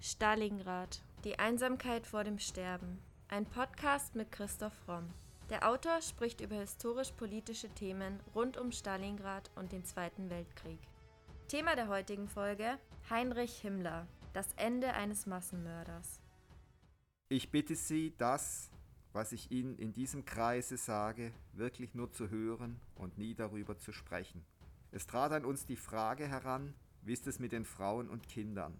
Stalingrad. 0.00 1.02
Die 1.24 1.40
Einsamkeit 1.40 2.06
vor 2.06 2.22
dem 2.22 2.38
Sterben. 2.38 3.00
Ein 3.26 3.44
Podcast 3.46 4.14
mit 4.14 4.30
Christoph 4.30 4.86
Romm. 4.86 5.12
Der 5.50 5.68
Autor 5.68 6.00
spricht 6.02 6.40
über 6.40 6.54
historisch-politische 6.54 7.68
Themen 7.70 8.20
rund 8.32 8.56
um 8.58 8.70
Stalingrad 8.70 9.50
und 9.56 9.72
den 9.72 9.84
Zweiten 9.84 10.30
Weltkrieg. 10.30 10.78
Thema 11.48 11.74
der 11.74 11.88
heutigen 11.88 12.28
Folge: 12.28 12.78
Heinrich 13.10 13.58
Himmler. 13.58 14.06
Das 14.34 14.46
Ende 14.54 14.94
eines 14.94 15.26
Massenmörders. 15.26 16.20
Ich 17.28 17.50
bitte 17.50 17.74
Sie, 17.74 18.14
das, 18.18 18.70
was 19.12 19.32
ich 19.32 19.50
Ihnen 19.50 19.76
in 19.78 19.92
diesem 19.92 20.24
Kreise 20.24 20.76
sage, 20.76 21.32
wirklich 21.54 21.96
nur 21.96 22.12
zu 22.12 22.30
hören 22.30 22.78
und 22.94 23.18
nie 23.18 23.34
darüber 23.34 23.76
zu 23.78 23.90
sprechen. 23.90 24.44
Es 24.92 25.08
trat 25.08 25.32
an 25.32 25.44
uns 25.44 25.66
die 25.66 25.76
Frage 25.76 26.28
heran, 26.28 26.72
wie 27.02 27.14
ist 27.14 27.26
es 27.26 27.40
mit 27.40 27.50
den 27.50 27.64
Frauen 27.64 28.08
und 28.08 28.28
Kindern? 28.28 28.78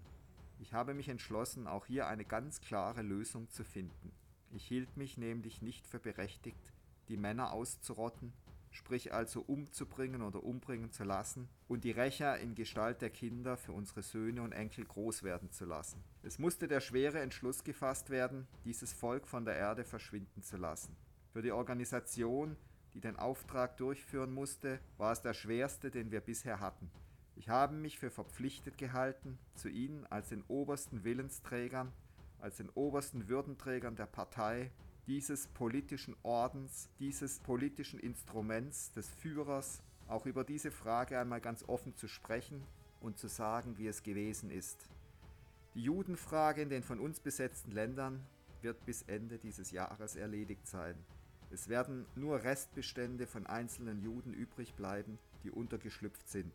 Ich 0.61 0.73
habe 0.75 0.93
mich 0.95 1.09
entschlossen, 1.09 1.67
auch 1.67 1.87
hier 1.87 2.09
eine 2.09 2.25
ganz 2.25 2.61
klare 2.61 3.03
Lösung 3.03 3.49
zu 3.49 3.65
finden. 3.65 4.13
Ich 4.51 4.65
hielt 4.67 4.97
mich 4.97 5.17
nämlich 5.17 5.63
nicht 5.63 5.87
für 5.87 6.01
berechtigt, 6.01 6.73
die 7.09 7.17
Männer 7.17 7.53
auszurotten, 7.53 8.33
sprich 8.71 9.13
also 9.13 9.41
umzubringen 9.41 10.23
oder 10.23 10.43
umbringen 10.43 10.91
zu 10.91 11.05
lassen 11.05 11.49
und 11.69 11.85
die 11.85 11.91
Rächer 11.91 12.39
in 12.39 12.55
Gestalt 12.55 13.03
der 13.03 13.11
Kinder 13.11 13.57
für 13.57 13.73
unsere 13.73 14.03
Söhne 14.03 14.43
und 14.43 14.53
Enkel 14.53 14.85
groß 14.85 15.23
werden 15.23 15.51
zu 15.51 15.65
lassen. 15.65 16.03
Es 16.23 16.39
musste 16.39 16.67
der 16.67 16.81
schwere 16.81 17.21
Entschluss 17.21 17.63
gefasst 17.63 18.11
werden, 18.11 18.47
dieses 18.65 18.93
Volk 18.93 19.27
von 19.27 19.45
der 19.45 19.57
Erde 19.57 19.85
verschwinden 19.85 20.43
zu 20.43 20.57
lassen. 20.57 20.97
Für 21.33 21.43
die 21.43 21.53
Organisation, 21.53 22.57
die 22.95 23.01
den 23.01 23.17
Auftrag 23.17 23.77
durchführen 23.77 24.33
musste, 24.33 24.81
war 24.97 25.13
es 25.13 25.23
der 25.23 25.35
schwerste, 25.35 25.91
den 25.91 26.11
wir 26.11 26.21
bisher 26.21 26.59
hatten. 26.61 26.91
Ich 27.39 27.49
habe 27.49 27.77
mich 27.77 28.01
für 28.01 28.11
verpflichtet 28.11 28.79
gehalten, 28.79 29.39
zu 29.55 29.69
Ihnen 29.69 30.05
als 30.09 30.31
den 30.31 30.43
obersten 30.49 31.05
Willensträgern, 31.05 31.93
als 32.41 32.57
den 32.57 32.69
obersten 32.71 33.29
Würdenträgern 33.29 33.95
der 33.95 34.07
Partei, 34.07 34.73
dieses 35.07 35.47
politischen 35.47 36.17
Ordens, 36.25 36.89
dieses 36.99 37.39
politischen 37.39 38.01
Instruments 38.01 38.93
des 38.93 39.09
Führers, 39.09 39.85
auch 40.09 40.27
über 40.27 40.43
diese 40.43 40.73
Frage 40.73 41.17
einmal 41.17 41.41
ganz 41.41 41.63
offen 41.69 41.95
zu 41.95 42.09
sprechen 42.09 42.61
und 43.01 43.19
zu 43.19 43.29
sagen, 43.29 43.79
wie 43.79 43.87
es 43.87 44.03
gewesen 44.03 44.51
ist. 44.51 44.89
Die 45.75 45.85
Judenfrage 45.85 46.63
in 46.63 46.71
den 46.71 46.83
von 46.83 46.99
uns 46.99 47.21
besetzten 47.21 47.71
Ländern 47.71 48.21
wird 48.63 48.85
bis 48.85 49.03
Ende 49.03 49.39
dieses 49.39 49.71
Jahres 49.71 50.17
erledigt 50.17 50.67
sein. 50.67 50.97
Es 51.53 51.69
werden 51.69 52.05
nur 52.17 52.43
Restbestände 52.43 53.29
von 53.29 53.47
einzelnen 53.47 54.03
Juden 54.03 54.35
übrig 54.35 54.75
bleiben, 54.75 55.21
die 55.45 55.53
untergeschlüpft 55.53 56.29
sind. 56.29 56.53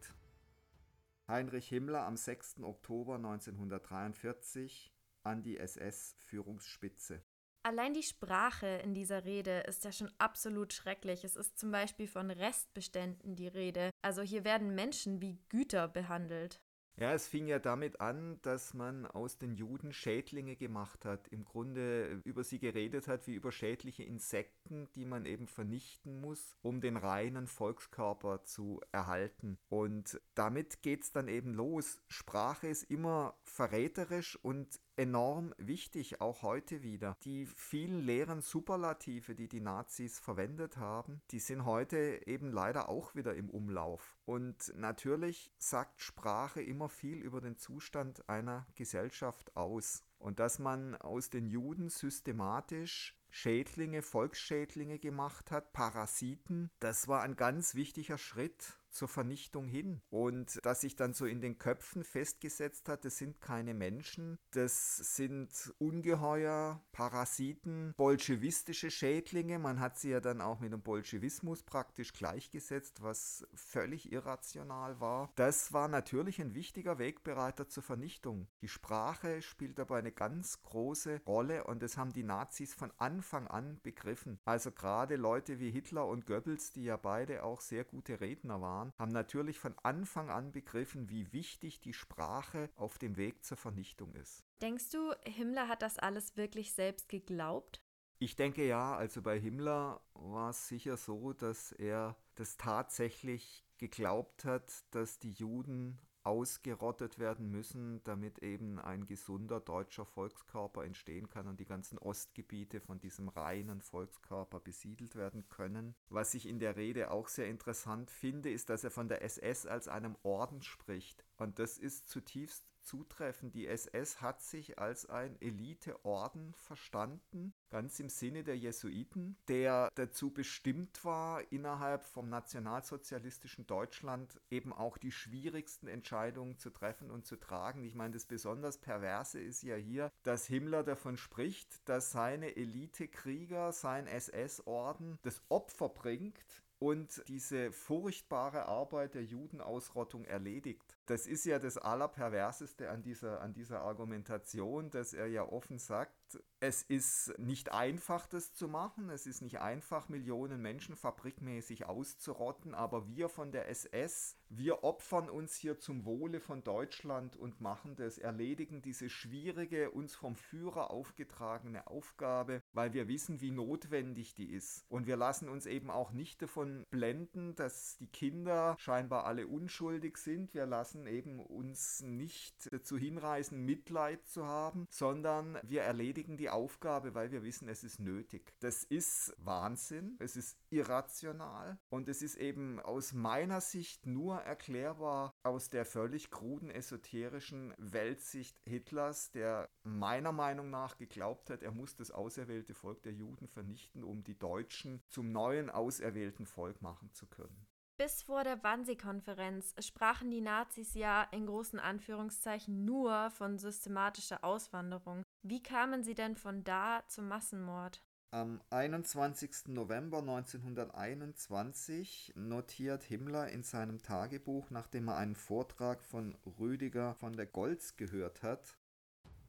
Heinrich 1.27 1.69
Himmler 1.69 2.05
am 2.05 2.17
6. 2.17 2.61
Oktober 2.63 3.15
1943 3.15 4.93
an 5.23 5.41
die 5.41 5.57
SS-Führungsspitze. 5.57 7.23
Allein 7.65 7.93
die 7.93 8.03
Sprache 8.03 8.67
in 8.67 8.93
dieser 8.93 9.23
Rede 9.23 9.61
ist 9.61 9.85
ja 9.85 9.93
schon 9.93 10.11
absolut 10.17 10.73
schrecklich. 10.73 11.23
Es 11.23 11.37
ist 11.37 11.57
zum 11.57 11.71
Beispiel 11.71 12.09
von 12.09 12.29
Restbeständen 12.29 13.37
die 13.37 13.47
Rede. 13.47 13.89
Also 14.01 14.21
hier 14.21 14.43
werden 14.43 14.75
Menschen 14.75 15.21
wie 15.21 15.39
Güter 15.47 15.87
behandelt. 15.87 16.59
Ja, 16.95 17.11
es 17.13 17.27
fing 17.27 17.47
ja 17.47 17.57
damit 17.57 18.01
an, 18.01 18.39
dass 18.43 18.75
man 18.75 19.07
aus 19.07 19.39
den 19.39 19.55
Juden 19.55 19.93
Schädlinge 19.93 20.55
gemacht 20.55 21.05
hat, 21.05 21.27
im 21.29 21.43
Grunde 21.43 22.21
über 22.23 22.43
sie 22.43 22.59
geredet 22.59 23.07
hat 23.07 23.25
wie 23.25 23.33
über 23.33 23.51
schädliche 23.51 24.03
Insekten, 24.03 24.87
die 24.93 25.05
man 25.05 25.25
eben 25.25 25.47
vernichten 25.47 26.21
muss, 26.21 26.55
um 26.61 26.81
den 26.81 26.95
reinen 26.95 27.47
Volkskörper 27.47 28.43
zu 28.43 28.79
erhalten. 28.91 29.57
Und 29.69 30.21
damit 30.35 30.83
geht 30.83 31.03
es 31.03 31.11
dann 31.11 31.27
eben 31.27 31.55
los. 31.55 31.99
Sprache 32.09 32.67
ist 32.67 32.83
immer 32.83 33.35
verräterisch 33.43 34.37
und 34.43 34.79
enorm 34.95 35.53
wichtig, 35.57 36.21
auch 36.21 36.41
heute 36.41 36.83
wieder. 36.83 37.17
Die 37.23 37.45
vielen 37.45 38.01
leeren 38.01 38.41
Superlative, 38.41 39.35
die 39.35 39.47
die 39.47 39.61
Nazis 39.61 40.19
verwendet 40.19 40.77
haben, 40.77 41.21
die 41.31 41.39
sind 41.39 41.65
heute 41.65 42.21
eben 42.25 42.51
leider 42.51 42.89
auch 42.89 43.15
wieder 43.15 43.35
im 43.35 43.49
Umlauf. 43.49 44.17
Und 44.25 44.73
natürlich 44.75 45.51
sagt 45.57 46.01
Sprache 46.01 46.61
immer 46.61 46.89
viel 46.89 47.21
über 47.21 47.41
den 47.41 47.57
Zustand 47.57 48.27
einer 48.29 48.67
Gesellschaft 48.75 49.55
aus. 49.55 50.03
Und 50.19 50.39
dass 50.39 50.59
man 50.59 50.95
aus 50.95 51.29
den 51.29 51.47
Juden 51.47 51.89
systematisch 51.89 53.15
Schädlinge, 53.29 54.03
Volksschädlinge 54.03 54.99
gemacht 54.99 55.51
hat, 55.51 55.73
Parasiten, 55.73 56.69
das 56.79 57.07
war 57.07 57.23
ein 57.23 57.35
ganz 57.35 57.73
wichtiger 57.73 58.19
Schritt 58.19 58.77
zur 58.93 59.07
Vernichtung 59.07 59.67
hin. 59.67 60.01
Und 60.09 60.63
dass 60.65 60.81
sich 60.81 60.95
dann 60.95 61.13
so 61.13 61.25
in 61.25 61.41
den 61.41 61.57
Köpfen 61.57 62.03
festgesetzt 62.03 62.87
hat, 62.87 63.05
das 63.05 63.17
sind 63.17 63.41
keine 63.41 63.73
Menschen, 63.73 64.37
das 64.51 64.97
sind 65.15 65.73
Ungeheuer, 65.79 66.81
Parasiten, 66.91 67.93
bolschewistische 67.97 68.91
Schädlinge. 68.91 69.59
Man 69.59 69.79
hat 69.79 69.97
sie 69.97 70.09
ja 70.09 70.19
dann 70.19 70.41
auch 70.41 70.59
mit 70.59 70.71
dem 70.71 70.81
Bolschewismus 70.81 71.63
praktisch 71.63 72.13
gleichgesetzt, 72.13 73.01
was 73.01 73.47
völlig 73.53 74.11
irrational 74.11 74.99
war. 74.99 75.31
Das 75.35 75.73
war 75.73 75.87
natürlich 75.87 76.39
ein 76.39 76.53
wichtiger 76.53 76.99
Wegbereiter 76.99 77.67
zur 77.67 77.83
Vernichtung. 77.83 78.47
Die 78.61 78.67
Sprache 78.67 79.41
spielt 79.41 79.79
dabei 79.79 79.99
eine 79.99 80.11
ganz 80.11 80.61
große 80.61 81.21
Rolle 81.25 81.63
und 81.65 81.81
das 81.81 81.97
haben 81.97 82.13
die 82.13 82.23
Nazis 82.23 82.73
von 82.73 82.91
Anfang 82.97 83.47
an 83.47 83.79
begriffen. 83.83 84.39
Also 84.45 84.71
gerade 84.71 85.15
Leute 85.15 85.59
wie 85.59 85.71
Hitler 85.71 86.07
und 86.07 86.25
Goebbels, 86.25 86.71
die 86.71 86.83
ja 86.83 86.97
beide 86.97 87.43
auch 87.43 87.61
sehr 87.61 87.83
gute 87.83 88.21
Redner 88.21 88.61
waren, 88.61 88.82
waren, 88.83 88.93
haben 88.97 89.11
natürlich 89.11 89.59
von 89.59 89.75
Anfang 89.83 90.29
an 90.29 90.51
begriffen, 90.51 91.09
wie 91.09 91.31
wichtig 91.31 91.79
die 91.81 91.93
Sprache 91.93 92.69
auf 92.75 92.97
dem 92.97 93.17
Weg 93.17 93.43
zur 93.43 93.57
Vernichtung 93.57 94.13
ist. 94.15 94.43
Denkst 94.61 94.89
du, 94.91 95.13
Himmler 95.25 95.67
hat 95.67 95.81
das 95.81 95.99
alles 95.99 96.35
wirklich 96.35 96.73
selbst 96.73 97.09
geglaubt? 97.09 97.81
Ich 98.19 98.35
denke 98.35 98.65
ja, 98.65 98.95
also 98.95 99.21
bei 99.21 99.39
Himmler 99.39 100.01
war 100.13 100.51
es 100.51 100.67
sicher 100.67 100.97
so, 100.97 101.33
dass 101.33 101.71
er 101.73 102.15
das 102.35 102.57
tatsächlich 102.57 103.65
geglaubt 103.77 104.45
hat, 104.45 104.71
dass 104.91 105.19
die 105.19 105.31
Juden 105.33 105.99
ausgerottet 106.23 107.19
werden 107.19 107.49
müssen, 107.49 108.03
damit 108.03 108.39
eben 108.39 108.79
ein 108.79 109.05
gesunder 109.05 109.59
deutscher 109.59 110.05
Volkskörper 110.05 110.83
entstehen 110.83 111.29
kann 111.29 111.47
und 111.47 111.59
die 111.59 111.65
ganzen 111.65 111.97
Ostgebiete 111.97 112.79
von 112.79 112.99
diesem 112.99 113.29
reinen 113.29 113.81
Volkskörper 113.81 114.59
besiedelt 114.59 115.15
werden 115.15 115.47
können. 115.49 115.95
Was 116.09 116.33
ich 116.33 116.47
in 116.47 116.59
der 116.59 116.75
Rede 116.75 117.11
auch 117.11 117.27
sehr 117.27 117.47
interessant 117.47 118.11
finde, 118.11 118.51
ist, 118.51 118.69
dass 118.69 118.83
er 118.83 118.91
von 118.91 119.07
der 119.07 119.23
SS 119.23 119.65
als 119.65 119.87
einem 119.87 120.15
Orden 120.23 120.61
spricht. 120.61 121.25
Und 121.37 121.59
das 121.59 121.77
ist 121.77 122.07
zutiefst 122.07 122.65
zutreffend. 122.83 123.55
Die 123.55 123.67
SS 123.67 124.21
hat 124.21 124.41
sich 124.41 124.79
als 124.79 125.09
ein 125.09 125.41
Eliteorden 125.41 126.53
verstanden, 126.53 127.53
ganz 127.73 127.99
im 127.99 128.09
Sinne 128.09 128.43
der 128.43 128.55
Jesuiten, 128.55 129.35
der 129.47 129.89
dazu 129.95 130.29
bestimmt 130.29 131.03
war, 131.03 131.41
innerhalb 131.51 132.03
vom 132.05 132.29
nationalsozialistischen 132.29 133.65
Deutschland 133.65 134.39
eben 134.51 134.71
auch 134.71 134.99
die 134.99 135.11
schwierigsten 135.11 135.87
Entscheidungen 135.87 136.59
zu 136.59 136.69
treffen 136.69 137.09
und 137.09 137.25
zu 137.25 137.35
tragen. 137.35 137.83
Ich 137.83 137.95
meine, 137.95 138.13
das 138.13 138.27
besonders 138.27 138.77
Perverse 138.77 139.39
ist 139.39 139.63
ja 139.63 139.75
hier, 139.75 140.11
dass 140.21 140.45
Himmler 140.45 140.83
davon 140.83 141.17
spricht, 141.17 141.89
dass 141.89 142.11
seine 142.11 142.55
Elitekrieger, 142.55 143.71
sein 143.71 144.05
SS-Orden 144.05 145.17
das 145.23 145.41
Opfer 145.49 145.89
bringt, 145.89 146.45
und 146.83 147.23
diese 147.29 147.71
furchtbare 147.71 148.65
Arbeit 148.65 149.13
der 149.13 149.23
Judenausrottung 149.23 150.25
erledigt. 150.25 150.92
Das 151.05 151.27
ist 151.27 151.43
ja 151.43 151.59
das 151.59 151.77
Allerperverseste 151.77 152.89
an 152.89 153.01
dieser, 153.01 153.41
an 153.41 153.53
dieser 153.53 153.81
Argumentation, 153.81 154.89
dass 154.89 155.13
er 155.13 155.27
ja 155.27 155.43
offen 155.43 155.77
sagt, 155.77 156.13
es 156.61 156.81
ist 156.81 157.37
nicht 157.37 157.73
einfach, 157.73 158.25
das 158.25 158.53
zu 158.53 158.69
machen. 158.69 159.09
Es 159.09 159.27
ist 159.27 159.41
nicht 159.41 159.59
einfach, 159.59 160.07
Millionen 160.07 160.61
Menschen 160.61 160.95
fabrikmäßig 160.95 161.85
auszurotten. 161.87 162.73
Aber 162.73 163.07
wir 163.09 163.27
von 163.27 163.51
der 163.51 163.67
SS, 163.69 164.37
wir 164.57 164.83
opfern 164.83 165.29
uns 165.29 165.55
hier 165.55 165.79
zum 165.79 166.05
Wohle 166.05 166.39
von 166.39 166.63
Deutschland 166.63 167.35
und 167.35 167.59
machen 167.61 167.95
das, 167.95 168.17
erledigen 168.17 168.81
diese 168.81 169.09
schwierige, 169.09 169.91
uns 169.91 170.15
vom 170.15 170.35
Führer 170.35 170.91
aufgetragene 170.91 171.87
Aufgabe, 171.87 172.61
weil 172.73 172.93
wir 172.93 173.07
wissen, 173.07 173.41
wie 173.41 173.51
notwendig 173.51 174.35
die 174.35 174.51
ist. 174.51 174.85
Und 174.89 175.07
wir 175.07 175.17
lassen 175.17 175.49
uns 175.49 175.65
eben 175.65 175.89
auch 175.89 176.11
nicht 176.11 176.41
davon 176.41 176.85
blenden, 176.91 177.55
dass 177.55 177.97
die 177.97 178.07
Kinder 178.07 178.75
scheinbar 178.77 179.25
alle 179.25 179.47
unschuldig 179.47 180.17
sind. 180.17 180.53
Wir 180.53 180.65
lassen 180.65 181.07
eben 181.07 181.39
uns 181.39 182.01
nicht 182.01 182.71
dazu 182.71 182.97
hinreißen, 182.97 183.59
Mitleid 183.59 184.27
zu 184.27 184.45
haben, 184.45 184.87
sondern 184.89 185.57
wir 185.63 185.81
erledigen 185.81 186.37
die 186.37 186.49
Aufgabe, 186.49 187.15
weil 187.15 187.31
wir 187.31 187.43
wissen, 187.43 187.67
es 187.67 187.83
ist 187.83 187.99
nötig. 187.99 188.53
Das 188.59 188.83
ist 188.83 189.33
Wahnsinn, 189.37 190.15
es 190.19 190.35
ist 190.35 190.57
irrational 190.69 191.79
und 191.89 192.07
es 192.07 192.21
ist 192.21 192.35
eben 192.35 192.79
aus 192.79 193.13
meiner 193.13 193.61
Sicht 193.61 194.05
nur 194.05 194.42
erklärbar 194.43 195.33
aus 195.43 195.69
der 195.69 195.85
völlig 195.85 196.29
kruden 196.29 196.69
esoterischen 196.69 197.73
Weltsicht 197.77 198.59
Hitlers, 198.65 199.31
der 199.31 199.69
meiner 199.83 200.31
Meinung 200.31 200.69
nach 200.69 200.97
geglaubt 200.97 201.49
hat, 201.49 201.63
er 201.63 201.71
muss 201.71 201.95
das 201.95 202.11
auserwählte 202.11 202.73
Volk 202.73 203.03
der 203.03 203.13
Juden 203.13 203.47
vernichten, 203.47 204.03
um 204.03 204.23
die 204.23 204.37
Deutschen 204.37 205.01
zum 205.07 205.31
neuen 205.31 205.69
auserwählten 205.69 206.45
Volk 206.45 206.81
machen 206.81 207.11
zu 207.13 207.27
können. 207.27 207.67
Bis 207.97 208.23
vor 208.23 208.43
der 208.43 208.63
Wannsee-Konferenz 208.63 209.75
sprachen 209.79 210.31
die 210.31 210.41
Nazis 210.41 210.95
ja 210.95 211.23
in 211.31 211.45
großen 211.45 211.79
Anführungszeichen 211.79 212.85
nur 212.85 213.29
von 213.29 213.59
systematischer 213.59 214.43
Auswanderung. 214.43 215.23
Wie 215.43 215.61
kamen 215.61 216.03
sie 216.03 216.15
denn 216.15 216.35
von 216.35 216.63
da 216.63 217.03
zum 217.07 217.27
Massenmord? 217.27 218.03
Am 218.33 218.59
21. 218.71 219.67
November 219.67 220.17
1921 220.17 222.33
notiert 222.35 223.03
Himmler 223.03 223.49
in 223.49 223.61
seinem 223.61 224.01
Tagebuch, 224.01 224.71
nachdem 224.71 225.09
er 225.09 225.17
einen 225.17 225.35
Vortrag 225.35 226.01
von 226.01 226.35
Rüdiger 226.59 227.13
von 227.13 227.37
der 227.37 227.45
Goltz 227.45 227.95
gehört 227.95 228.41
hat, 228.41 228.75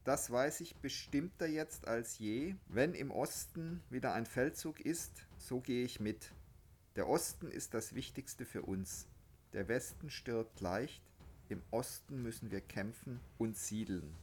das 0.03 0.29
weiß 0.29 0.59
ich 0.59 0.75
bestimmter 0.75 1.47
jetzt 1.47 1.87
als 1.87 2.19
je. 2.19 2.53
Wenn 2.67 2.93
im 2.93 3.09
Osten 3.09 3.81
wieder 3.89 4.13
ein 4.13 4.27
Feldzug 4.27 4.79
ist, 4.79 5.25
so 5.39 5.61
gehe 5.61 5.83
ich 5.83 5.99
mit. 5.99 6.31
Der 6.95 7.09
Osten 7.09 7.49
ist 7.49 7.73
das 7.73 7.95
Wichtigste 7.95 8.45
für 8.45 8.61
uns. 8.61 9.07
Der 9.53 9.67
Westen 9.67 10.11
stirbt 10.11 10.61
leicht, 10.61 11.01
im 11.49 11.63
Osten 11.71 12.21
müssen 12.21 12.51
wir 12.51 12.61
kämpfen 12.61 13.19
und 13.39 13.57
siedeln. 13.57 14.15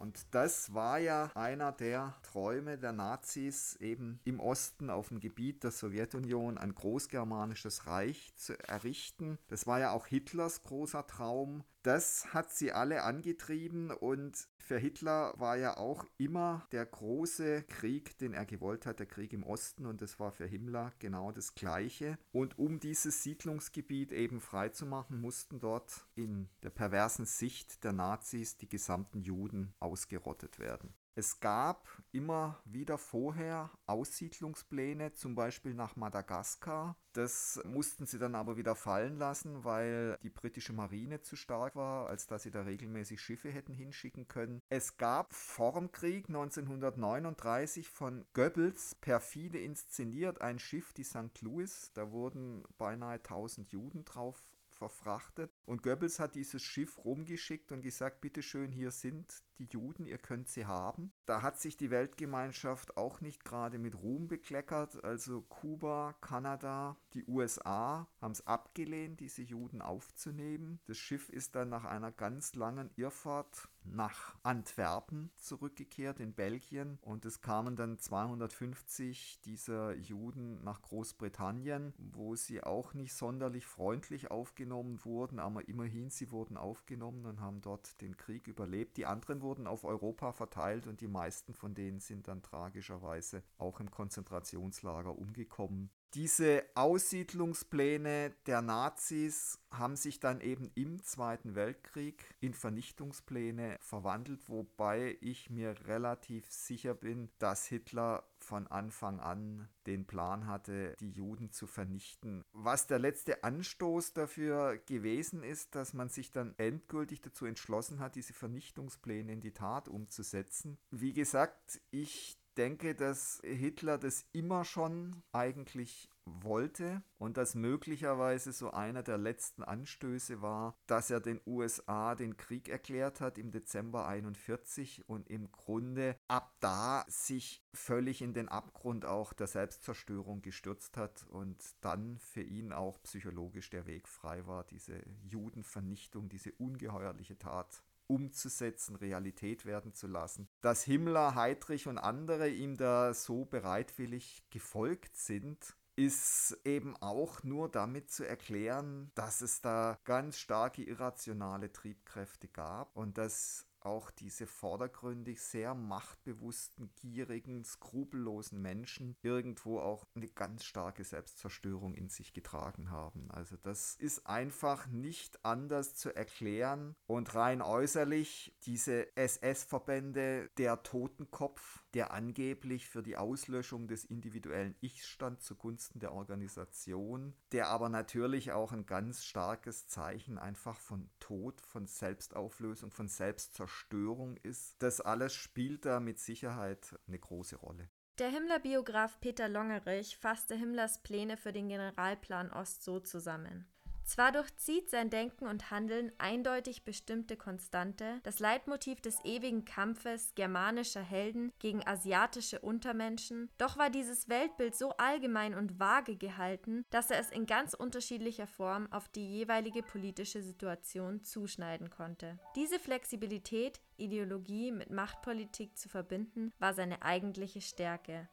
Und 0.00 0.26
das 0.30 0.72
war 0.72 0.98
ja 0.98 1.30
einer 1.34 1.72
der 1.72 2.14
Träume 2.22 2.78
der 2.78 2.92
Nazis, 2.92 3.76
eben 3.76 4.18
im 4.24 4.40
Osten 4.40 4.88
auf 4.88 5.08
dem 5.08 5.20
Gebiet 5.20 5.62
der 5.62 5.72
Sowjetunion 5.72 6.56
ein 6.56 6.74
großgermanisches 6.74 7.86
Reich 7.86 8.32
zu 8.34 8.58
errichten. 8.66 9.38
Das 9.48 9.66
war 9.66 9.78
ja 9.78 9.90
auch 9.90 10.06
Hitlers 10.06 10.62
großer 10.62 11.06
Traum. 11.06 11.64
Das 11.82 12.34
hat 12.34 12.52
sie 12.52 12.72
alle 12.72 13.04
angetrieben 13.04 13.90
und 13.90 14.48
für 14.58 14.76
Hitler 14.76 15.32
war 15.38 15.56
ja 15.56 15.78
auch 15.78 16.04
immer 16.18 16.66
der 16.72 16.84
große 16.84 17.62
Krieg, 17.62 18.18
den 18.18 18.34
er 18.34 18.44
gewollt 18.44 18.84
hat, 18.84 18.98
der 18.98 19.06
Krieg 19.06 19.32
im 19.32 19.42
Osten 19.42 19.86
und 19.86 20.02
das 20.02 20.20
war 20.20 20.30
für 20.30 20.46
Himmler 20.46 20.92
genau 20.98 21.32
das 21.32 21.54
gleiche. 21.54 22.18
Und 22.32 22.58
um 22.58 22.80
dieses 22.80 23.22
Siedlungsgebiet 23.22 24.12
eben 24.12 24.40
freizumachen, 24.40 25.20
mussten 25.20 25.58
dort 25.58 26.06
in 26.14 26.50
der 26.62 26.70
perversen 26.70 27.24
Sicht 27.24 27.82
der 27.82 27.92
Nazis 27.92 28.58
die 28.58 28.68
gesamten 28.68 29.22
Juden 29.22 29.72
ausgerottet 29.80 30.58
werden. 30.58 30.94
Es 31.14 31.40
gab 31.40 31.88
immer 32.12 32.60
wieder 32.64 32.96
vorher 32.96 33.70
Aussiedlungspläne, 33.86 35.12
zum 35.12 35.34
Beispiel 35.34 35.74
nach 35.74 35.96
Madagaskar. 35.96 36.96
Das 37.12 37.60
mussten 37.64 38.06
sie 38.06 38.18
dann 38.18 38.36
aber 38.36 38.56
wieder 38.56 38.76
fallen 38.76 39.18
lassen, 39.18 39.64
weil 39.64 40.16
die 40.22 40.30
britische 40.30 40.72
Marine 40.72 41.20
zu 41.20 41.34
stark 41.34 41.74
war, 41.74 42.08
als 42.08 42.26
dass 42.26 42.44
sie 42.44 42.52
da 42.52 42.62
regelmäßig 42.62 43.20
Schiffe 43.20 43.50
hätten 43.50 43.74
hinschicken 43.74 44.28
können. 44.28 44.62
Es 44.68 44.96
gab 44.96 45.34
vor 45.34 45.72
dem 45.72 45.90
Krieg 45.90 46.28
1939 46.28 47.88
von 47.88 48.24
Goebbels 48.32 48.94
perfide 48.94 49.58
inszeniert 49.58 50.40
ein 50.40 50.60
Schiff, 50.60 50.92
die 50.92 51.04
St. 51.04 51.40
Louis. 51.40 51.92
Da 51.94 52.12
wurden 52.12 52.62
beinahe 52.78 53.16
1000 53.16 53.72
Juden 53.72 54.04
drauf 54.04 54.40
verfrachtet. 54.80 55.52
Und 55.66 55.82
Goebbels 55.82 56.18
hat 56.18 56.34
dieses 56.34 56.62
Schiff 56.62 57.04
rumgeschickt 57.04 57.70
und 57.70 57.82
gesagt, 57.82 58.22
bitteschön, 58.22 58.72
hier 58.72 58.90
sind 58.90 59.42
die 59.58 59.66
Juden, 59.66 60.06
ihr 60.06 60.16
könnt 60.16 60.48
sie 60.48 60.64
haben. 60.64 61.12
Da 61.26 61.42
hat 61.42 61.60
sich 61.60 61.76
die 61.76 61.90
Weltgemeinschaft 61.90 62.96
auch 62.96 63.20
nicht 63.20 63.44
gerade 63.44 63.78
mit 63.78 63.94
Ruhm 63.94 64.26
bekleckert. 64.26 65.04
Also 65.04 65.42
Kuba, 65.42 66.14
Kanada, 66.22 66.96
die 67.12 67.26
USA 67.26 68.08
haben 68.22 68.32
es 68.32 68.46
abgelehnt, 68.46 69.20
diese 69.20 69.42
Juden 69.42 69.82
aufzunehmen. 69.82 70.80
Das 70.86 70.96
Schiff 70.96 71.28
ist 71.28 71.54
dann 71.56 71.68
nach 71.68 71.84
einer 71.84 72.10
ganz 72.10 72.54
langen 72.54 72.90
Irrfahrt 72.96 73.68
nach 73.84 74.36
Antwerpen 74.42 75.30
zurückgekehrt 75.36 76.20
in 76.20 76.34
Belgien 76.34 76.98
und 77.02 77.24
es 77.24 77.40
kamen 77.40 77.76
dann 77.76 77.98
250 77.98 79.40
dieser 79.42 79.94
Juden 79.94 80.62
nach 80.62 80.82
Großbritannien, 80.82 81.94
wo 81.98 82.36
sie 82.36 82.62
auch 82.62 82.94
nicht 82.94 83.14
sonderlich 83.14 83.66
freundlich 83.66 84.30
aufgenommen 84.30 85.04
wurden, 85.04 85.38
aber 85.38 85.68
immerhin 85.68 86.10
sie 86.10 86.30
wurden 86.30 86.56
aufgenommen 86.56 87.26
und 87.26 87.40
haben 87.40 87.60
dort 87.60 88.00
den 88.00 88.16
Krieg 88.16 88.46
überlebt. 88.46 88.96
Die 88.96 89.06
anderen 89.06 89.42
wurden 89.42 89.66
auf 89.66 89.84
Europa 89.84 90.32
verteilt 90.32 90.86
und 90.86 91.00
die 91.00 91.08
meisten 91.08 91.54
von 91.54 91.74
denen 91.74 92.00
sind 92.00 92.28
dann 92.28 92.42
tragischerweise 92.42 93.42
auch 93.58 93.80
im 93.80 93.90
Konzentrationslager 93.90 95.16
umgekommen. 95.16 95.90
Diese 96.14 96.64
Aussiedlungspläne 96.74 98.34
der 98.46 98.62
Nazis 98.62 99.60
haben 99.70 99.94
sich 99.94 100.18
dann 100.18 100.40
eben 100.40 100.68
im 100.74 101.04
Zweiten 101.04 101.54
Weltkrieg 101.54 102.24
in 102.40 102.52
Vernichtungspläne 102.52 103.76
verwandelt, 103.80 104.48
wobei 104.48 105.16
ich 105.20 105.50
mir 105.50 105.76
relativ 105.86 106.50
sicher 106.50 106.94
bin, 106.94 107.30
dass 107.38 107.66
Hitler 107.66 108.24
von 108.38 108.66
Anfang 108.66 109.20
an 109.20 109.68
den 109.86 110.04
Plan 110.04 110.48
hatte, 110.48 110.96
die 110.98 111.12
Juden 111.12 111.52
zu 111.52 111.68
vernichten. 111.68 112.42
Was 112.52 112.88
der 112.88 112.98
letzte 112.98 113.44
Anstoß 113.44 114.12
dafür 114.12 114.78
gewesen 114.78 115.44
ist, 115.44 115.76
dass 115.76 115.94
man 115.94 116.08
sich 116.08 116.32
dann 116.32 116.54
endgültig 116.58 117.20
dazu 117.20 117.46
entschlossen 117.46 118.00
hat, 118.00 118.16
diese 118.16 118.32
Vernichtungspläne 118.32 119.32
in 119.32 119.40
die 119.40 119.52
Tat 119.52 119.88
umzusetzen. 119.88 120.76
Wie 120.90 121.12
gesagt, 121.12 121.80
ich 121.92 122.39
denke, 122.60 122.94
dass 122.94 123.40
Hitler 123.42 123.96
das 123.96 124.26
immer 124.32 124.66
schon 124.66 125.22
eigentlich 125.32 126.10
wollte 126.26 127.02
und 127.16 127.38
dass 127.38 127.54
möglicherweise 127.54 128.52
so 128.52 128.70
einer 128.70 129.02
der 129.02 129.16
letzten 129.16 129.64
Anstöße 129.64 130.42
war, 130.42 130.76
dass 130.86 131.10
er 131.10 131.20
den 131.20 131.40
USA 131.46 132.14
den 132.14 132.36
Krieg 132.36 132.68
erklärt 132.68 133.22
hat 133.22 133.38
im 133.38 133.50
Dezember 133.50 134.06
41 134.06 135.08
und 135.08 135.26
im 135.30 135.50
Grunde 135.50 136.16
ab 136.28 136.54
da 136.60 137.06
sich 137.08 137.64
völlig 137.72 138.20
in 138.20 138.34
den 138.34 138.48
Abgrund 138.48 139.06
auch 139.06 139.32
der 139.32 139.46
Selbstzerstörung 139.46 140.42
gestürzt 140.42 140.98
hat 140.98 141.26
und 141.30 141.64
dann 141.80 142.18
für 142.18 142.42
ihn 142.42 142.74
auch 142.74 143.02
psychologisch 143.04 143.70
der 143.70 143.86
Weg 143.86 144.06
frei 144.06 144.46
war, 144.46 144.64
diese 144.64 145.02
Judenvernichtung, 145.22 146.28
diese 146.28 146.52
ungeheuerliche 146.52 147.38
Tat 147.38 147.82
umzusetzen, 148.10 148.96
Realität 148.96 149.64
werden 149.64 149.94
zu 149.94 150.06
lassen. 150.06 150.48
Dass 150.60 150.82
Himmler, 150.82 151.34
Heydrich 151.34 151.86
und 151.86 151.98
andere 151.98 152.48
ihm 152.48 152.76
da 152.76 153.14
so 153.14 153.44
bereitwillig 153.44 154.44
gefolgt 154.50 155.16
sind, 155.16 155.76
ist 155.96 156.58
eben 156.64 156.96
auch 156.96 157.42
nur 157.42 157.70
damit 157.70 158.10
zu 158.10 158.26
erklären, 158.26 159.10
dass 159.14 159.42
es 159.42 159.60
da 159.60 159.98
ganz 160.04 160.38
starke 160.38 160.82
irrationale 160.82 161.72
Triebkräfte 161.72 162.48
gab 162.48 162.96
und 162.96 163.18
dass 163.18 163.66
auch 163.84 164.10
diese 164.10 164.46
vordergründig 164.46 165.40
sehr 165.40 165.74
machtbewussten, 165.74 166.90
gierigen, 166.96 167.64
skrupellosen 167.64 168.60
Menschen 168.60 169.16
irgendwo 169.22 169.80
auch 169.80 170.06
eine 170.14 170.28
ganz 170.28 170.64
starke 170.64 171.04
Selbstzerstörung 171.04 171.94
in 171.94 172.08
sich 172.08 172.32
getragen 172.32 172.90
haben. 172.90 173.30
Also 173.30 173.56
das 173.56 173.96
ist 173.96 174.26
einfach 174.26 174.86
nicht 174.86 175.44
anders 175.44 175.94
zu 175.94 176.14
erklären 176.14 176.94
und 177.06 177.34
rein 177.34 177.62
äußerlich 177.62 178.56
diese 178.62 179.16
SS-Verbände, 179.16 180.50
der 180.56 180.82
Totenkopf, 180.82 181.82
der 181.94 182.12
angeblich 182.12 182.88
für 182.88 183.02
die 183.02 183.16
Auslöschung 183.16 183.88
des 183.88 184.04
individuellen 184.04 184.74
Ichs 184.80 185.06
stand 185.06 185.42
zugunsten 185.42 186.00
der 186.00 186.12
Organisation, 186.12 187.34
der 187.52 187.68
aber 187.68 187.88
natürlich 187.88 188.52
auch 188.52 188.72
ein 188.72 188.86
ganz 188.86 189.24
starkes 189.24 189.86
Zeichen 189.86 190.38
einfach 190.38 190.78
von 190.78 191.08
Tod, 191.18 191.60
von 191.60 191.86
Selbstauflösung, 191.86 192.90
von 192.90 193.08
Selbstzerstörung 193.08 193.80
Zerstörung 193.90 194.36
ist. 194.42 194.82
Das 194.82 195.00
alles 195.00 195.34
spielt 195.34 195.84
da 195.84 196.00
mit 196.00 196.18
Sicherheit 196.18 196.98
eine 197.06 197.18
große 197.18 197.56
Rolle. 197.56 197.88
Der 198.18 198.28
Himmler-Biograf 198.28 199.20
Peter 199.20 199.48
Longerich 199.48 200.16
fasste 200.16 200.54
Himmlers 200.54 201.02
Pläne 201.02 201.36
für 201.36 201.52
den 201.52 201.68
Generalplan 201.68 202.52
Ost 202.52 202.82
so 202.82 203.00
zusammen. 203.00 203.66
Zwar 204.10 204.32
durchzieht 204.32 204.90
sein 204.90 205.08
Denken 205.08 205.46
und 205.46 205.70
Handeln 205.70 206.10
eindeutig 206.18 206.82
bestimmte 206.82 207.36
Konstante, 207.36 208.18
das 208.24 208.40
Leitmotiv 208.40 209.00
des 209.00 209.24
ewigen 209.24 209.64
Kampfes 209.64 210.34
germanischer 210.34 211.00
Helden 211.00 211.52
gegen 211.60 211.86
asiatische 211.86 212.58
Untermenschen, 212.58 213.50
doch 213.56 213.78
war 213.78 213.88
dieses 213.88 214.28
Weltbild 214.28 214.74
so 214.74 214.90
allgemein 214.96 215.54
und 215.54 215.78
vage 215.78 216.16
gehalten, 216.16 216.84
dass 216.90 217.12
er 217.12 217.20
es 217.20 217.30
in 217.30 217.46
ganz 217.46 217.72
unterschiedlicher 217.72 218.48
Form 218.48 218.92
auf 218.92 219.08
die 219.08 219.30
jeweilige 219.30 219.84
politische 219.84 220.42
Situation 220.42 221.22
zuschneiden 221.22 221.88
konnte. 221.88 222.36
Diese 222.56 222.80
Flexibilität, 222.80 223.80
Ideologie 223.96 224.72
mit 224.72 224.90
Machtpolitik 224.90 225.78
zu 225.78 225.88
verbinden, 225.88 226.52
war 226.58 226.74
seine 226.74 227.02
eigentliche 227.02 227.60
Stärke. 227.60 228.28